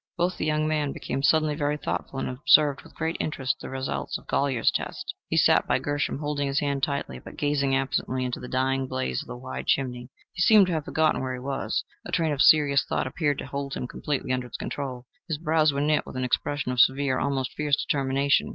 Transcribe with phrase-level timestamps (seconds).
[0.17, 4.15] Both the young men became suddenly very thoughtful, and observed with great interest the result
[4.17, 8.39] of Golyer's "test." He sat by Gershom, holding his hand tightly, but gazing absently into
[8.39, 10.09] the dying blaze of the wide chimney.
[10.33, 13.45] He seemed to have forgotten where he was: a train of serious thought appeared to
[13.45, 15.05] hold him completely under its control.
[15.27, 18.49] His brows were knit with an expression of severe almost fierce determination.